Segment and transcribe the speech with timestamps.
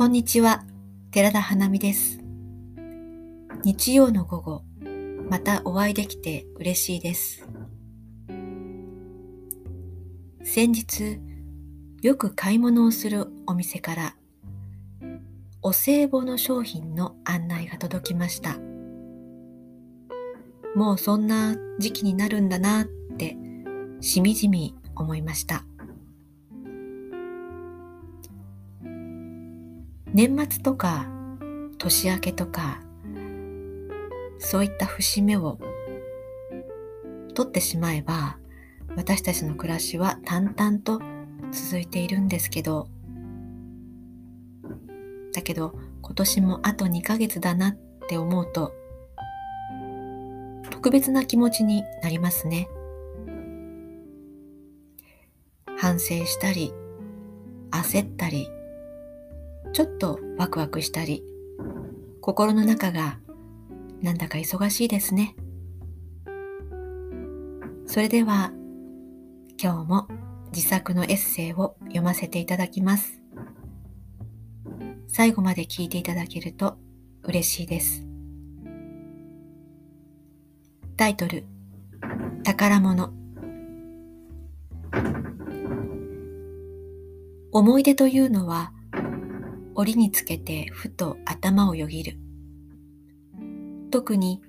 [0.00, 0.64] こんにちは、
[1.10, 2.20] 寺田花美です。
[3.64, 4.62] 日曜の午後、
[5.28, 7.46] またお会いできて嬉しいです。
[10.42, 11.20] 先日、
[12.00, 14.16] よく買い物をするお店から、
[15.60, 18.56] お歳暮の商品の案内が届きました。
[20.74, 22.86] もうそんな時期になるんだなっ
[23.18, 23.36] て
[24.00, 25.66] しみじみ思いました。
[30.12, 31.06] 年末とか
[31.78, 32.80] 年明けとか
[34.38, 35.58] そういった節目を
[37.34, 38.38] 取ってしまえば
[38.96, 41.00] 私たちの暮らしは淡々と
[41.52, 42.88] 続いているんですけど
[45.32, 48.74] だけど今年もあと2ヶ月だなって思うと
[50.70, 52.68] 特別な気持ちになりますね。
[55.76, 56.74] 反省したり
[57.70, 58.48] 焦ったり
[59.72, 61.24] ちょっとワクワクしたり、
[62.20, 63.18] 心の中が
[64.02, 65.36] なんだか忙しいですね。
[67.86, 68.52] それでは
[69.62, 70.08] 今日も
[70.52, 73.20] 自作のエッセイを読ませていただきます。
[75.06, 76.78] 最後まで聞いていただけると
[77.24, 78.04] 嬉しいです。
[80.96, 81.44] タイトル
[82.42, 83.12] 宝物
[87.52, 88.72] 思い出というのは
[89.80, 92.18] 折につけてふと頭をよぎる。
[93.90, 94.42] 特に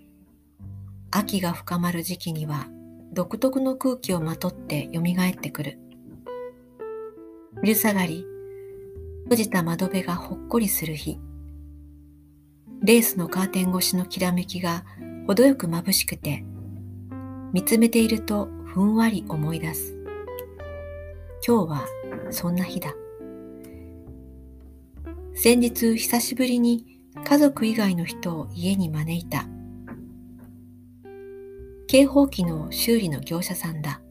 [1.09, 2.67] 秋が深まる時期には
[3.13, 5.79] 独特の空気をまとって蘇ってくる。
[7.63, 8.25] 昼下がり、
[9.23, 11.17] 閉じた窓辺がほっこりする日。
[12.83, 14.83] レースのカーテン越しのきらめきが
[15.27, 16.43] 程よく眩しくて、
[17.53, 19.95] 見つめているとふんわり思い出す。
[21.47, 21.85] 今日は
[22.31, 22.93] そんな日だ。
[25.33, 29.47] 先日久しぶりに家族以外の人を家に招いた。
[31.87, 34.01] 警報機の修理の業者さんだ。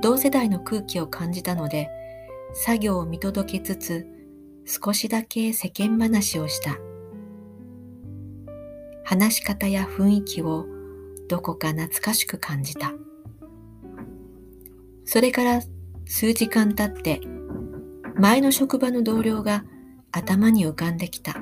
[0.00, 1.88] 同世代の空気を感じたので、
[2.52, 4.06] 作業を見届けつつ、
[4.64, 6.78] 少しだけ世間話をした。
[9.04, 10.66] 話し方や雰囲気を
[11.28, 12.92] どこか懐かしく感じた。
[15.04, 15.62] それから
[16.04, 17.20] 数時間経って
[18.18, 19.64] 前の職場の同僚が
[20.10, 21.36] 頭に浮かんできた。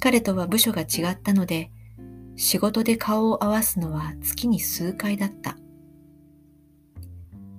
[0.00, 1.70] 彼とは部署が違ったので、
[2.34, 5.56] 仕事で顔を合わすのは月に数回だった。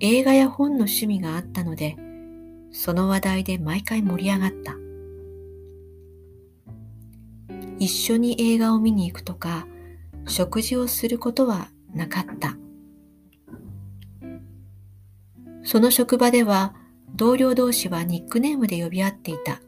[0.00, 1.96] 映画や本の趣味があったので、
[2.72, 4.76] その話題で毎回盛り上がった。
[7.78, 9.66] 一緒に映画を見に行くとか、
[10.26, 12.56] 食事をすることはなかった。
[15.70, 16.74] その職場では
[17.14, 19.60] 同僚同士はニックネームで呼び合っていた。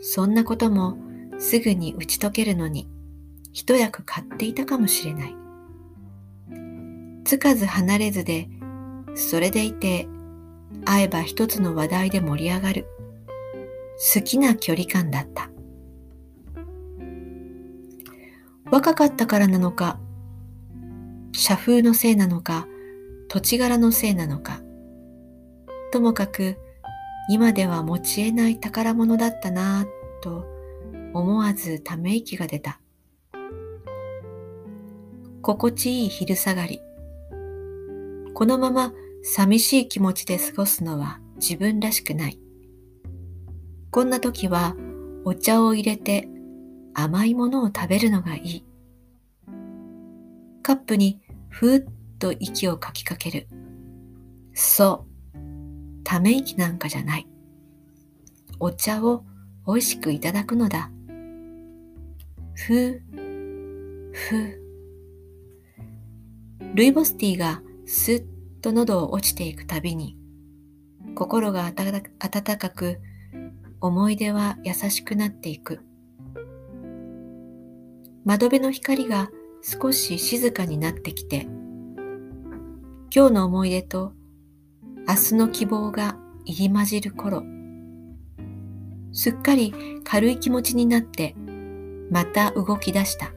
[0.00, 0.96] そんなことも
[1.38, 2.88] すぐに打ち解けるのに
[3.52, 5.36] 一役買っていたかもしれない。
[7.26, 8.48] つかず離れずで、
[9.14, 10.08] それでいて
[10.86, 12.86] 会えば一つの話題で盛り上がる。
[14.14, 15.50] 好きな距離感だった。
[18.70, 20.00] 若かったからなのか、
[21.32, 22.66] 社風のせいなのか、
[23.36, 24.62] 土地柄のせいなのか、
[25.92, 26.56] ともかく
[27.28, 30.46] 今では持ち得ない宝物だったなぁと
[31.12, 32.80] 思わずため息が出た。
[35.42, 36.80] 心地いい昼下がり。
[38.32, 42.40] このまま寂しい気持ちで過ごすのは自分らしくない。
[43.90, 44.74] こんな時は
[45.26, 46.26] お茶を入れて
[46.94, 48.64] 甘いものを食べるのがいい。
[50.62, 51.20] カップに
[51.50, 53.48] ふーっと息をかきかける。
[54.54, 55.38] そう。
[56.04, 57.28] ため息なんかじゃない。
[58.58, 59.24] お茶を
[59.66, 60.90] 美味しくいただくのだ。
[62.54, 63.02] ふう、
[64.12, 64.66] ふう。
[66.74, 68.24] ルイボスティーがスッ
[68.60, 70.16] と喉を落ちていくたびに、
[71.14, 72.02] 心が温
[72.58, 73.00] かく、
[73.80, 75.80] 思い出は優しくなっていく。
[78.24, 79.30] 窓辺の光が
[79.62, 81.46] 少し静かになってきて、
[83.16, 84.12] 今日の思い出と
[85.08, 87.44] 明日の希望が入り混じる頃、
[89.10, 89.72] すっかり
[90.04, 91.34] 軽い気持ちになって
[92.10, 93.32] また動き出した。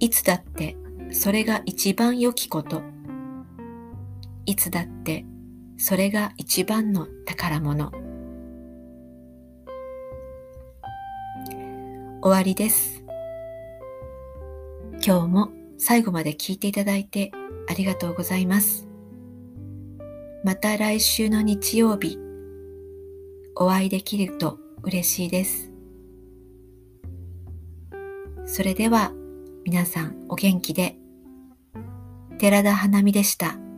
[0.00, 0.76] いつだって
[1.12, 2.82] それが一番良きこと。
[4.44, 5.24] いつだって
[5.78, 7.92] それが一番の宝物。
[12.20, 13.04] 終わりです。
[15.00, 17.32] 今日も最後まで聞いていただいて
[17.66, 18.86] ありがとうございます。
[20.44, 22.18] また来週の日曜日
[23.56, 25.72] お会いできると嬉しいです。
[28.44, 29.12] それでは
[29.64, 30.96] 皆さんお元気で
[32.38, 33.69] 寺田花見でした。